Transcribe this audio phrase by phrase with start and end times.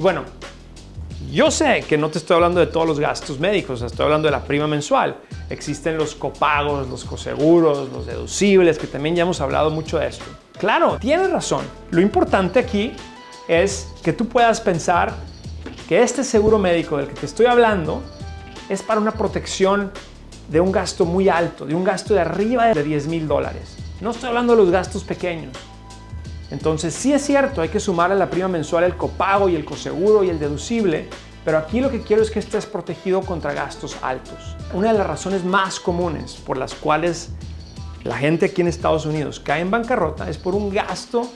[0.00, 0.22] Y bueno,
[1.30, 4.32] yo sé que no te estoy hablando de todos los gastos médicos, estoy hablando de
[4.32, 5.14] la prima mensual.
[5.50, 10.24] Existen los copagos, los coseguros, los deducibles, que también ya hemos hablado mucho de esto.
[10.58, 11.66] Claro, tienes razón.
[11.90, 12.94] Lo importante aquí
[13.46, 15.12] es que tú puedas pensar
[15.86, 18.00] que este seguro médico del que te estoy hablando
[18.70, 19.92] es para una protección
[20.48, 23.76] de un gasto muy alto, de un gasto de arriba de 10 mil dólares.
[24.00, 25.52] No estoy hablando de los gastos pequeños.
[26.50, 29.64] Entonces sí es cierto, hay que sumar a la prima mensual el copago y el
[29.64, 31.08] coseguro y el deducible,
[31.44, 34.56] pero aquí lo que quiero es que estés protegido contra gastos altos.
[34.72, 37.30] Una de las razones más comunes por las cuales
[38.02, 41.30] la gente aquí en Estados Unidos cae en bancarrota es por un gasto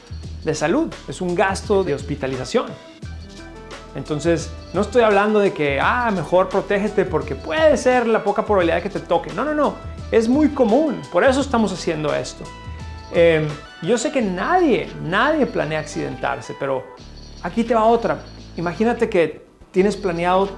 [0.44, 2.66] de salud, es un gasto de hospitalización.
[3.94, 8.76] Entonces, no estoy hablando de que, ah, mejor protégete porque puede ser la poca probabilidad
[8.76, 9.32] de que te toque.
[9.32, 9.76] No, no, no.
[10.10, 11.00] Es muy común.
[11.12, 12.44] Por eso estamos haciendo esto.
[13.12, 13.46] Em,
[13.86, 16.84] yo sé que nadie, nadie planea accidentarse, pero
[17.42, 18.18] aquí te va otra.
[18.56, 20.48] Imagínate que tienes planeado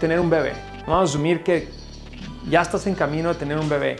[0.00, 0.52] tener un bebé.
[0.86, 1.68] Vamos a asumir que
[2.48, 3.96] ya estás en camino de tener un bebé.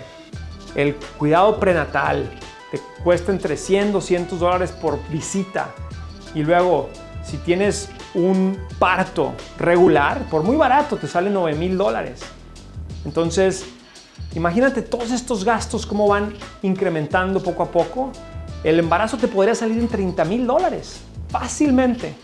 [0.75, 2.29] El cuidado prenatal
[2.71, 5.69] te cuesta entre 100, 200 dólares por visita.
[6.35, 6.89] Y luego,
[7.23, 12.23] si tienes un parto regular, por muy barato, te sale 9 mil dólares.
[13.05, 13.67] Entonces,
[14.35, 18.13] imagínate todos estos gastos, cómo van incrementando poco a poco.
[18.65, 22.15] El embarazo te podría salir en 30 mil dólares, fácilmente.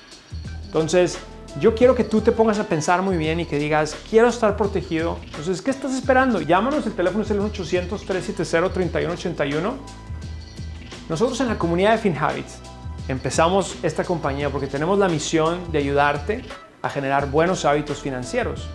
[0.66, 1.18] Entonces,
[1.60, 4.56] yo quiero que tú te pongas a pensar muy bien y que digas, quiero estar
[4.56, 5.18] protegido.
[5.24, 6.40] Entonces, ¿qué estás esperando?
[6.40, 9.72] Llámanos, el teléfono es el 1-800-370-3181.
[11.08, 12.58] Nosotros en la comunidad de FinHabits
[13.08, 16.44] Empezamos esta compañía porque tenemos la misión de ayudarte
[16.82, 18.68] a generar buenos hábitos financieros.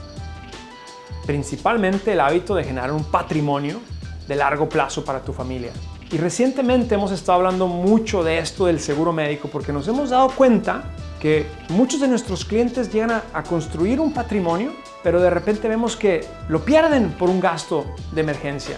[1.28, 3.80] Principalmente el hábito de generar un patrimonio
[4.28, 5.72] de largo plazo para tu familia.
[6.14, 10.30] Y recientemente hemos estado hablando mucho de esto del seguro médico porque nos hemos dado
[10.30, 10.84] cuenta
[11.20, 16.24] que muchos de nuestros clientes llegan a, construir un patrimonio, pero de repente vemos que
[16.50, 18.78] lo pierden por un gasto de emergencia.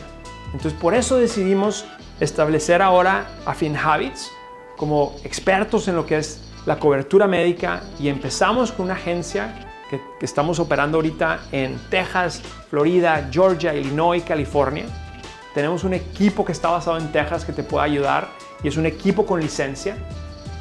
[0.54, 1.84] Entonces por eso decidimos
[2.22, 4.32] establecer ahora a FinHabits
[4.78, 10.00] como expertos en lo que es la cobertura médica y empezamos con una agencia que,
[10.22, 14.86] estamos operando ahorita en Texas, Florida, Georgia, Illinois, California.
[15.56, 18.28] Tenemos un equipo que está basado en Texas que te puede ayudar
[18.62, 19.98] y es un equipo con licencia.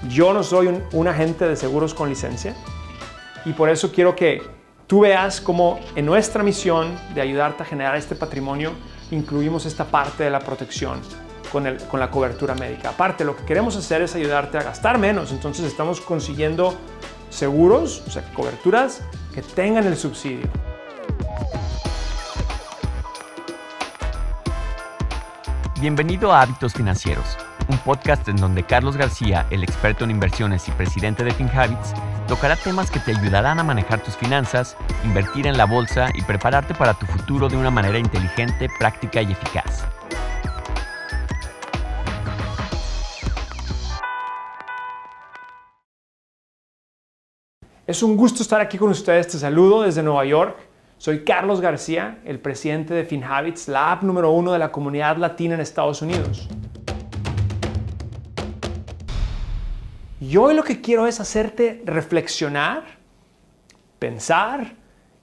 [0.09, 2.55] Yo no soy un, un agente de seguros con licencia
[3.45, 4.43] y por eso quiero que
[4.87, 8.73] tú veas cómo en nuestra misión de ayudarte a generar este patrimonio
[9.11, 11.01] incluimos esta parte de la protección
[11.53, 12.91] con, la cobertura médica.
[12.91, 16.75] Aparte, lo que queremos hacer es ayudarte a gastar menos, entonces estamos consiguiendo
[17.31, 20.49] seguros, o sea, coberturas que tengan el subsidio.
[25.85, 27.37] Bienvenido a Hábitos Financieros,
[27.69, 31.93] un podcast en donde Carlos García, el experto en inversiones y presidente de FinHabits,
[32.27, 36.73] tocará temas que te ayudarán a manejar tus finanzas, invertir en la bolsa y prepararte
[36.73, 39.85] para tu futuro de una manera inteligente, práctica y eficaz.
[47.87, 49.29] Es un gusto estar aquí con ustedes.
[49.29, 50.57] Te saludo desde Nueva York.
[51.05, 55.53] Soy Carlos García, el presidente de FinHabits, la app número uno de la comunidad latina
[55.53, 56.49] en Estados Unidos.
[60.19, 62.85] Y hoy lo que quiero es hacerte reflexionar,
[63.99, 64.77] pensar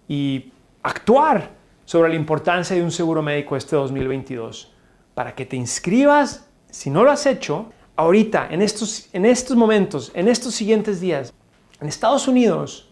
[0.07, 0.53] y
[0.83, 1.49] actuar
[1.83, 4.75] sobre la importancia de un seguro médico este 2022.
[5.15, 10.11] Para que te inscribas, si no lo has hecho, ahorita, en estos, en estos momentos,
[10.13, 11.33] en estos siguientes días,
[11.79, 12.90] en Estados Unidos,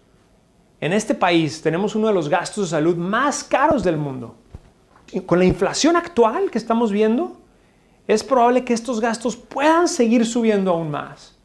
[0.82, 4.36] en este país, tenemos uno de los gastos de salud más caros del mundo.
[5.26, 7.38] con la inflación actual que estamos viendo,
[8.08, 11.36] es probable que estos gastos puedan seguir subiendo aún más.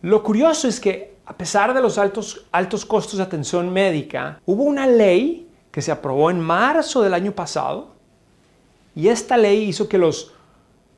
[0.00, 4.64] Lo curioso es que a pesar de los altos, altos costos de atención médica, hubo
[4.64, 7.88] una ley que se aprobó en marzo del año pasado
[8.96, 10.32] y esta ley hizo que los,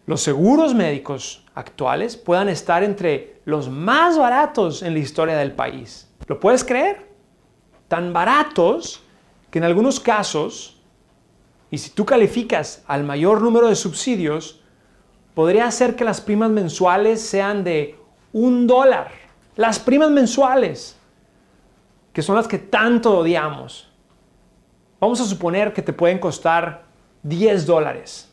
[0.06, 6.09] los seguros médicos actuales puedan estar entre los más baratos en la historia del país.
[6.26, 7.12] ¿Lo puedes creer?
[7.93, 9.03] Tan baratos
[9.50, 10.81] que en algunos casos,
[11.71, 14.62] y si tú calificas al mayor número de subsidios,
[15.35, 17.99] podría hacer que las primas mensuales sean de
[18.33, 19.11] un dólar.
[19.56, 20.97] Las primas mensuales,
[22.15, 23.93] que son las que tanto odiamos.
[24.99, 26.85] Vamos a suponer que te pueden costar
[27.25, 28.33] 10 dólares.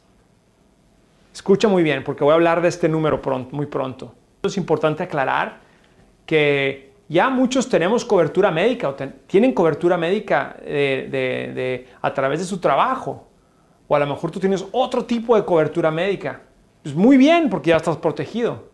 [1.34, 4.16] Escucha muy bien, porque voy a hablar de este número pronto, muy pronto.
[4.42, 5.60] Es importante aclarar
[6.26, 8.96] que ya muchos tenemos cobertura médica o
[9.26, 10.56] tienen cobertura médica
[12.02, 13.28] a través de su trabajo.
[13.88, 16.44] O a lo mejor tú tienes otro tipo de cobertura médica.
[16.84, 18.70] Pues muy bien porque ya estás protegido.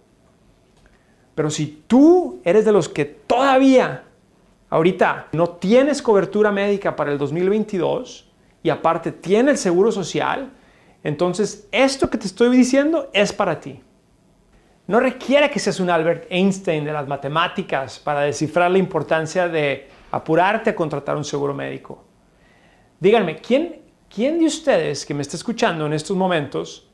[1.33, 4.03] Pero si tú eres de los que todavía
[4.69, 8.29] ahorita no tienes cobertura médica para el 2022
[8.61, 10.51] y aparte tienes el seguro social,
[11.03, 13.81] entonces esto que te estoy diciendo es para ti.
[14.87, 19.89] No requiere que seas un Albert Einstein de las matemáticas para descifrar la importancia de
[20.11, 22.03] apurarte a contratar un seguro médico.
[22.99, 23.81] Díganme, ¿quién,
[24.13, 26.87] ¿quién de ustedes que me está escuchando en estos momentos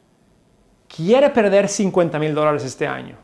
[0.88, 3.18] quiere perder 50 mil dólares este año?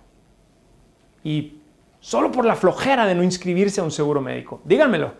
[1.24, 1.62] Y
[2.02, 4.62] solo por la flojera de no inscribirse a un seguro médico.
[4.66, 5.14] Díganmelo.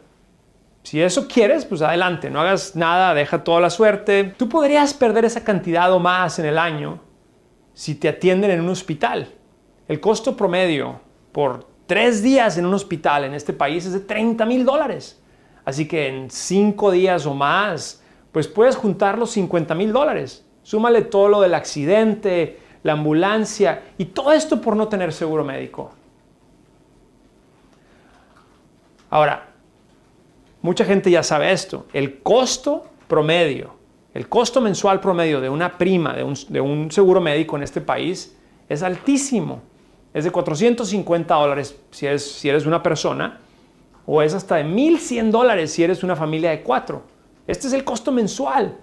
[0.84, 4.36] Si eso quieres, pues adelante, no hagas nada, deja toda la suerte.
[4.38, 7.02] Tú podrías perder esa cantidad o más en el año
[7.74, 9.37] si te atienden en un hospital.
[9.88, 11.00] El costo promedio
[11.32, 15.22] por tres días en un hospital en este país es de 30 mil dólares.
[15.66, 18.02] Así que en cinco días o más,
[18.32, 20.46] pues puedes juntar los 50 mil dólares.
[20.64, 25.92] Súmale todo lo del accidente, la ambulancia y todo esto por no tener seguro médico.
[29.10, 29.48] Ahora,
[30.62, 31.86] mucha gente ya sabe esto.
[31.94, 33.76] El costo promedio,
[34.14, 38.36] el costo mensual promedio de una prima, de un, seguro médico en este país,
[38.68, 39.62] es altísimo.
[40.18, 43.38] Es de 450 dólares si eres, si eres una persona
[44.08, 47.04] o es hasta de 1.100 dólares si eres una familia de cuatro.
[47.46, 48.76] Este es el costo mensual.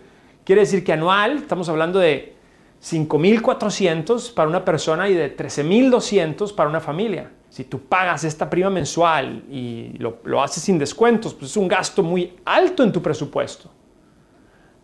[0.45, 2.37] Quiere decir que anual estamos hablando de
[2.81, 7.33] 5.400 para una persona y de 13.200 para una familia.
[7.49, 11.67] Si tú pagas esta prima mensual y lo, lo, haces sin descuentos, pues es un
[11.67, 13.69] gasto muy alto en tu presupuesto.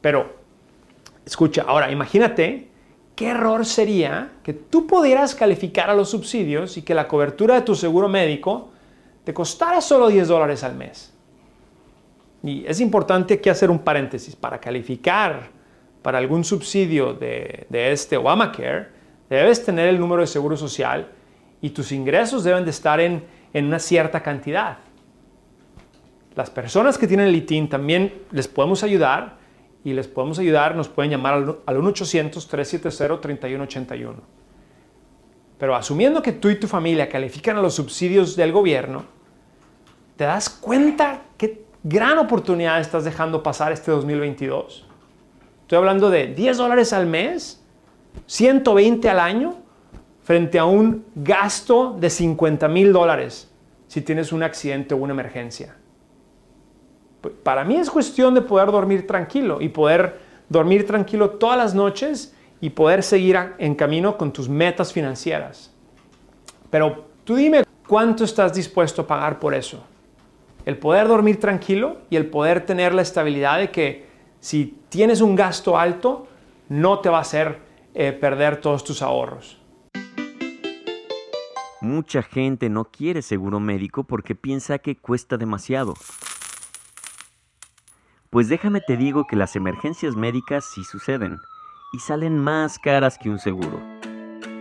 [0.00, 0.34] Pero,
[1.24, 2.69] escucha, ahora imagínate
[3.20, 7.60] qué error sería que tú pudieras calificar a los subsidios y que la cobertura de
[7.60, 8.70] tu seguro médico
[9.24, 11.12] te costara solo 10 dólares al mes.
[12.42, 14.34] Y es importante aquí hacer un paréntesis.
[14.34, 15.50] Para calificar
[16.00, 18.88] para algún subsidio de, este Obamacare,
[19.28, 21.06] debes tener el número de seguro social
[21.60, 23.22] y tus ingresos deben de estar en,
[23.52, 24.78] una cierta cantidad.
[26.36, 29.36] Las personas que tienen el ITIN también les podemos ayudar
[29.84, 34.14] y les podemos ayudar, nos pueden llamar al, al 1-800-370-3181.
[35.58, 39.04] Pero asumiendo que tú y tu familia califican a los subsidios del gobierno,
[40.16, 44.86] ¿te das cuenta qué gran oportunidad estás dejando pasar este 2022?
[45.62, 47.62] Estoy hablando de 10 dólares al mes,
[48.26, 49.56] 120 al año,
[50.22, 53.50] frente a un gasto de 50 mil dólares
[53.86, 55.79] si tienes un accidente o una emergencia.
[57.42, 62.34] Para mí es cuestión de poder dormir tranquilo y poder dormir tranquilo todas las noches
[62.60, 65.72] y poder seguir en camino con tus metas financieras.
[66.70, 69.84] Pero tú dime cuánto estás dispuesto a pagar por eso.
[70.64, 74.06] El poder dormir tranquilo y el poder tener la estabilidad de que
[74.40, 76.26] si tienes un gasto alto,
[76.68, 77.58] no te va a hacer
[77.94, 79.58] eh, perder todos tus ahorros.
[81.80, 85.94] Mucha gente no quiere seguro médico porque piensa que cuesta demasiado.
[88.32, 91.40] Pues déjame te digo que las emergencias médicas sí suceden
[91.92, 93.82] y salen más caras que un seguro.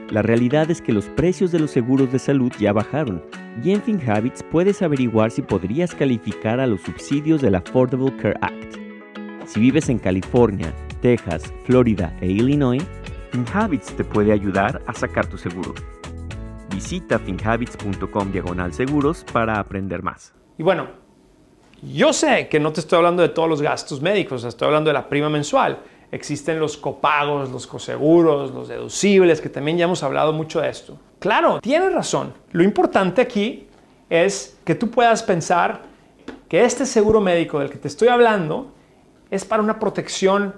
[0.09, 3.23] La realidad es que los precios de los seguros de salud ya bajaron
[3.63, 8.75] y en FinHabits puedes averiguar si podrías calificar a los subsidios del Affordable Care Act.
[9.45, 10.73] Si vives en California,
[11.03, 12.83] Texas, Florida e Illinois,
[13.29, 15.75] FinHabits te puede ayudar a sacar tu seguro.
[16.71, 20.33] Visita finhabits.com diagonal seguros para aprender más.
[20.57, 20.87] Y bueno,
[21.81, 24.93] yo sé que no te estoy hablando de todos los gastos médicos, estoy hablando de
[24.93, 25.79] la prima mensual
[26.11, 30.97] existen los copagos, los coseguros, los deducibles, que también ya hemos hablado mucho de esto.
[31.19, 32.33] Claro, tienes razón.
[32.51, 33.67] Lo importante aquí
[34.09, 35.81] es que tú puedas pensar
[36.47, 38.71] que este seguro médico del que te estoy hablando
[39.29, 40.55] es para una protección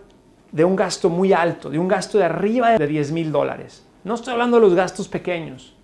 [0.52, 3.86] de un gasto muy alto, de un gasto de arriba de 10 mil dólares.
[4.04, 5.76] No estoy hablando de los gastos pequeños.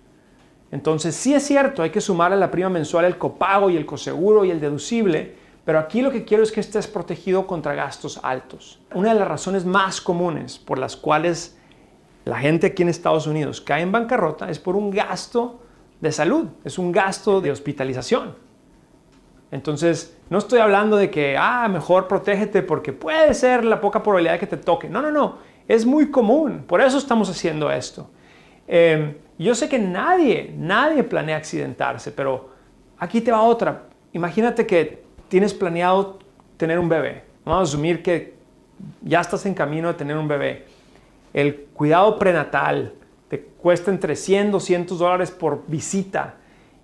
[0.70, 3.86] Entonces, sí es cierto, hay que sumar a la prima mensual el copago y el
[3.86, 5.34] coseguro y el deducible,
[5.64, 8.80] pero aquí lo que quiero es que estés protegido contra gastos altos.
[8.94, 11.58] Una de las razones más comunes por las cuales
[12.24, 15.60] la gente aquí en Estados Unidos cae en bancarrota es por un gasto
[16.00, 18.34] de salud, es un gasto de hospitalización.
[19.50, 24.34] Entonces, no estoy hablando de que, ah, mejor protégete porque puede ser la poca probabilidad
[24.34, 24.90] de que te toque.
[24.90, 28.10] No, no, no, es muy común, por eso estamos haciendo esto.
[28.68, 32.50] Em, yo sé que nadie, nadie planea accidentarse, pero
[32.98, 33.84] aquí te va otra.
[34.12, 36.18] Imagínate que tienes planeado
[36.58, 37.24] tener un bebé.
[37.44, 38.34] Vamos a asumir que
[39.00, 40.66] ya estás en camino de tener un bebé.
[41.32, 42.92] El cuidado prenatal
[43.28, 46.34] te cuesta entre 100, 200 dólares por visita.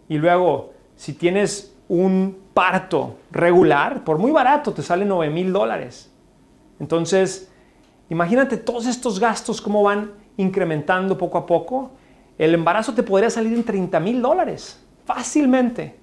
[0.08, 6.10] Y luego, si tienes un parto regular, por muy barato, te sale 9 mil dólares.
[6.80, 7.50] Entonces,
[8.08, 11.92] imagínate todos estos gastos, cómo van incrementando poco a poco.
[12.38, 15.96] El embarazo te podría salir en 30 mil dólares, fácilmente.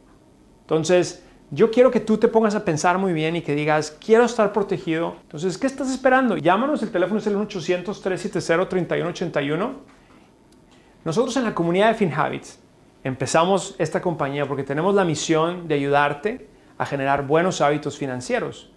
[0.62, 1.24] Entonces,
[1.54, 4.54] yo quiero que tú te pongas a pensar muy bien y que digas, quiero estar
[4.54, 5.18] protegido.
[5.24, 6.38] Entonces, ¿qué estás esperando?
[6.38, 9.74] Llámanos, el teléfono es el 1-800-370-3181.
[11.04, 12.58] Nosotros en la comunidad de FinHabits
[13.04, 16.48] empezamos esta compañía porque tenemos la misión de ayudarte
[16.78, 18.72] a generar buenos hábitos financieros.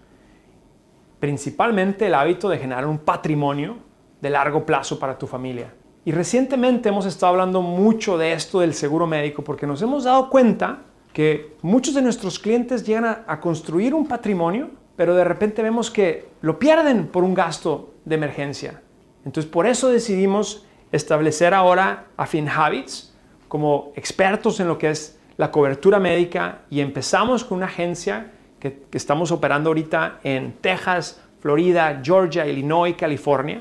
[1.21, 3.77] Principalmente el hábito de generar un patrimonio
[4.25, 5.75] de largo plazo para tu familia.
[6.07, 10.31] Y recientemente hemos estado hablando mucho de esto del seguro médico porque nos hemos dado
[10.31, 10.79] cuenta
[11.13, 16.27] que muchos de nuestros clientes llegan a, construir un patrimonio, pero de repente vemos que
[16.41, 18.81] lo pierden por un gasto de emergencia.
[19.27, 23.15] Entonces por eso decidimos establecer ahora a FinHabits
[23.47, 28.85] como expertos en lo que es la cobertura médica y empezamos con una agencia que,
[28.91, 33.61] que estamos operando ahorita en Texas, Florida, Georgia, Illinois, California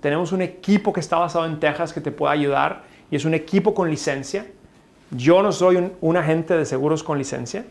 [0.00, 3.34] tenemos un equipo que está basado en Texas que te puede ayudar y es un
[3.34, 4.46] equipo con licencia.
[5.10, 7.64] Yo no soy un, agente de seguros con licencia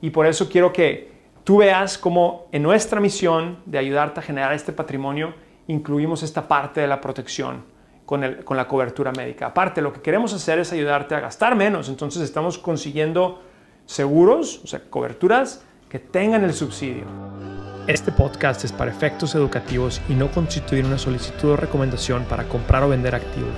[0.00, 1.12] y por eso quiero que
[1.44, 5.34] tú veas cómo en nuestra misión de ayudarte a generar este patrimonio
[5.68, 7.64] incluimos esta parte de la protección
[8.04, 9.46] con, con la cobertura médica.
[9.46, 13.40] Aparte, lo que queremos hacer es ayudarte a gastar menos, entonces estamos consiguiendo
[13.86, 17.04] seguros, o sea, coberturas que tengan el subsidio.
[17.88, 22.82] Este podcast es para efectos educativos y no constituye una solicitud o recomendación para comprar
[22.82, 23.54] o vender activos.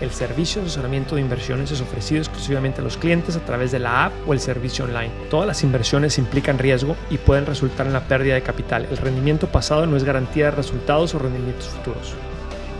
[0.00, 3.78] El servicio de asesoramiento de inversiones es ofrecido exclusivamente a los clientes a través de
[3.78, 5.12] la app o el servicio online.
[5.30, 8.84] Todas las inversiones implican riesgo y pueden resultar en la pérdida de capital.
[8.90, 12.14] El rendimiento pasado no es garantía de resultados o rendimientos futuros.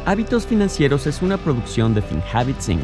[0.05, 2.83] Hábitos Financieros es una producción de FinHabits Inc.,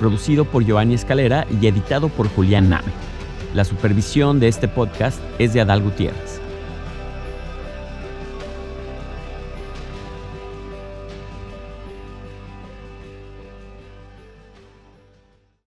[0.00, 2.90] producido por Giovanni Escalera y editado por Julián Nave.
[3.52, 6.45] La supervisión de este podcast es de Adal Gutiérrez.